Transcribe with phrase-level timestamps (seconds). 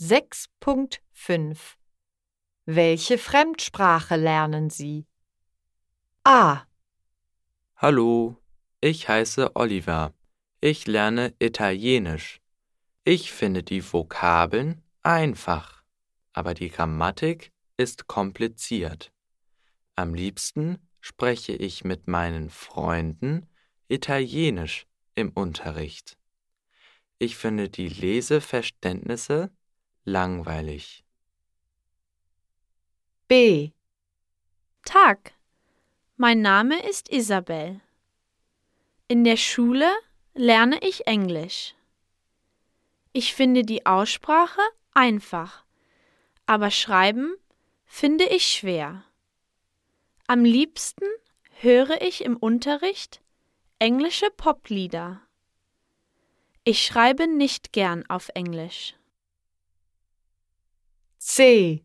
[0.00, 1.58] 6.5
[2.66, 5.08] Welche Fremdsprache lernen Sie?
[6.22, 6.62] A.
[7.74, 8.36] Hallo,
[8.80, 10.14] ich heiße Oliver.
[10.60, 12.40] Ich lerne Italienisch.
[13.02, 15.82] Ich finde die Vokabeln einfach,
[16.32, 19.12] aber die Grammatik ist kompliziert.
[19.96, 23.48] Am liebsten spreche ich mit meinen Freunden
[23.88, 24.86] Italienisch
[25.16, 26.16] im Unterricht.
[27.18, 29.50] Ich finde die Leseverständnisse
[30.08, 31.04] langweilig.
[33.28, 33.70] B.
[34.84, 35.34] Tag.
[36.16, 37.80] Mein Name ist Isabel.
[39.06, 39.90] In der Schule
[40.34, 41.74] lerne ich Englisch.
[43.12, 44.60] Ich finde die Aussprache
[44.94, 45.64] einfach,
[46.46, 47.34] aber Schreiben
[47.84, 49.04] finde ich schwer.
[50.26, 51.06] Am liebsten
[51.60, 53.20] höre ich im Unterricht
[53.78, 55.22] englische Poplieder.
[56.64, 58.94] Ich schreibe nicht gern auf Englisch.
[61.18, 61.84] C.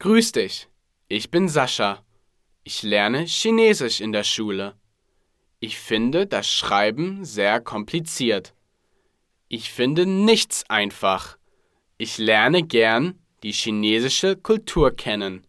[0.00, 0.68] Grüß dich,
[1.08, 2.04] ich bin Sascha.
[2.62, 4.78] Ich lerne Chinesisch in der Schule.
[5.60, 8.54] Ich finde das Schreiben sehr kompliziert.
[9.48, 11.38] Ich finde nichts einfach.
[11.96, 15.46] Ich lerne gern die chinesische Kultur kennen.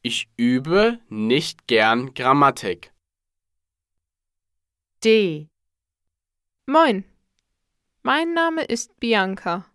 [0.00, 2.94] Ich übe nicht gern Grammatik.
[5.04, 5.50] D.
[6.64, 7.04] Moin,
[8.02, 9.66] mein Name ist Bianca.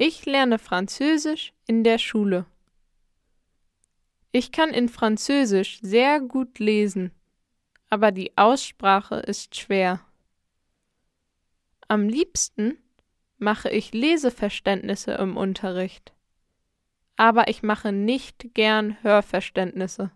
[0.00, 2.46] Ich lerne Französisch in der Schule.
[4.30, 7.10] Ich kann in Französisch sehr gut lesen,
[7.90, 9.98] aber die Aussprache ist schwer.
[11.88, 12.78] Am liebsten
[13.38, 16.12] mache ich Leseverständnisse im Unterricht,
[17.16, 20.12] aber ich mache nicht gern Hörverständnisse.